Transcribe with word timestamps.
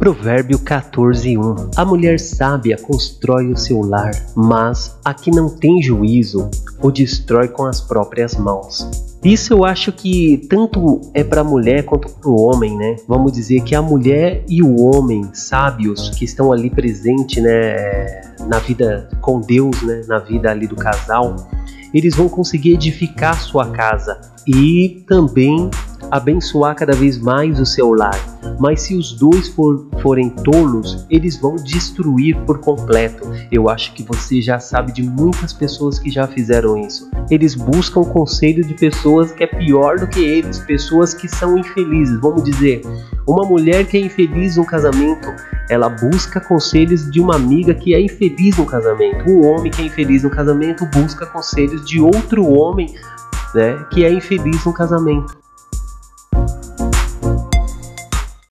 Provérbio 0.00 0.58
14:1 0.58 1.72
A 1.76 1.84
mulher 1.84 2.18
sábia 2.18 2.78
constrói 2.78 3.52
o 3.52 3.56
seu 3.56 3.82
lar, 3.82 4.12
mas 4.34 4.98
a 5.04 5.12
que 5.12 5.30
não 5.30 5.50
tem 5.50 5.82
juízo 5.82 6.50
o 6.82 6.90
destrói 6.90 7.48
com 7.48 7.66
as 7.66 7.82
próprias 7.82 8.34
mãos. 8.34 8.88
Isso 9.22 9.52
eu 9.52 9.62
acho 9.62 9.92
que 9.92 10.38
tanto 10.48 11.02
é 11.12 11.22
para 11.22 11.42
a 11.42 11.44
mulher 11.44 11.84
quanto 11.84 12.08
para 12.08 12.30
o 12.30 12.40
homem, 12.40 12.74
né? 12.78 12.96
Vamos 13.06 13.32
dizer 13.32 13.60
que 13.60 13.74
a 13.74 13.82
mulher 13.82 14.42
e 14.48 14.62
o 14.62 14.80
homem 14.80 15.28
sábios 15.34 16.08
que 16.08 16.24
estão 16.24 16.50
ali 16.50 16.70
presentes, 16.70 17.42
né, 17.42 18.22
na 18.48 18.58
vida 18.58 19.06
com 19.20 19.38
Deus, 19.38 19.82
né, 19.82 20.00
na 20.08 20.18
vida 20.18 20.50
ali 20.50 20.66
do 20.66 20.76
casal, 20.76 21.36
eles 21.92 22.16
vão 22.16 22.26
conseguir 22.26 22.72
edificar 22.72 23.38
sua 23.38 23.66
casa 23.66 24.18
e 24.46 25.04
também 25.06 25.68
abençoar 26.10 26.74
cada 26.74 26.92
vez 26.92 27.18
mais 27.18 27.60
o 27.60 27.66
seu 27.66 27.92
lar. 27.92 28.18
Mas 28.58 28.82
se 28.82 28.94
os 28.94 29.12
dois 29.12 29.48
for, 29.48 29.88
forem 30.00 30.30
tolos, 30.30 31.06
eles 31.10 31.36
vão 31.36 31.56
destruir 31.56 32.36
por 32.44 32.58
completo. 32.58 33.30
Eu 33.50 33.68
acho 33.68 33.92
que 33.92 34.02
você 34.02 34.40
já 34.40 34.58
sabe 34.58 34.92
de 34.92 35.02
muitas 35.02 35.52
pessoas 35.52 35.98
que 35.98 36.10
já 36.10 36.26
fizeram 36.26 36.76
isso. 36.78 37.10
Eles 37.30 37.54
buscam 37.54 38.02
conselho 38.04 38.64
de 38.64 38.74
pessoas 38.74 39.32
que 39.32 39.44
é 39.44 39.46
pior 39.46 39.98
do 39.98 40.06
que 40.06 40.20
eles, 40.20 40.58
pessoas 40.58 41.14
que 41.14 41.28
são 41.28 41.56
infelizes. 41.56 42.20
Vamos 42.20 42.42
dizer, 42.44 42.82
uma 43.26 43.46
mulher 43.46 43.86
que 43.86 43.96
é 43.96 44.00
infeliz 44.00 44.56
no 44.56 44.64
casamento, 44.64 45.28
ela 45.68 45.88
busca 45.88 46.40
conselhos 46.40 47.10
de 47.10 47.20
uma 47.20 47.36
amiga 47.36 47.74
que 47.74 47.94
é 47.94 48.00
infeliz 48.00 48.56
no 48.56 48.66
casamento. 48.66 49.30
Um 49.30 49.46
homem 49.46 49.70
que 49.70 49.82
é 49.82 49.86
infeliz 49.86 50.22
no 50.22 50.30
casamento 50.30 50.86
busca 50.86 51.26
conselhos 51.26 51.86
de 51.86 52.00
outro 52.00 52.44
homem 52.44 52.92
né, 53.54 53.84
que 53.92 54.04
é 54.04 54.12
infeliz 54.12 54.64
no 54.64 54.72
casamento. 54.72 55.38